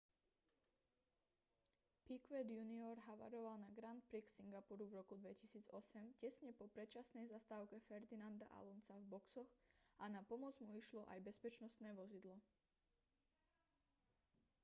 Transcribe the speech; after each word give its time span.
piquet 2.05 2.47
jr 2.51 3.01
havaroval 3.07 3.57
na 3.63 3.69
grand 3.79 4.01
prix 4.09 4.29
singapuru 4.37 4.83
v 4.89 4.95
roku 4.99 5.13
2008 5.25 6.17
tesne 6.21 6.49
po 6.57 6.65
predčasnej 6.73 7.25
zastávke 7.33 7.77
fernanda 7.87 8.47
alonsa 8.59 8.95
v 8.99 9.09
boxoch 9.13 9.51
a 10.03 10.09
na 10.15 10.21
pomoc 10.29 10.55
mu 10.65 10.73
išlo 10.81 11.01
aj 11.13 11.19
bezpečnostné 11.27 11.89
vozidlo 11.99 12.35